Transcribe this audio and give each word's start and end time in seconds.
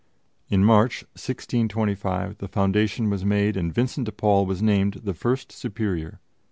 In 0.49 0.65
March, 0.65 1.03
1625, 1.13 2.39
the 2.39 2.47
foundation 2.47 3.11
was 3.11 3.23
made, 3.23 3.55
and 3.55 3.71
Vincent 3.71 4.05
de 4.07 4.11
Paul 4.11 4.47
was 4.47 4.59
named 4.63 5.01
the 5.03 5.13
first 5.13 5.51
superior. 5.51 6.19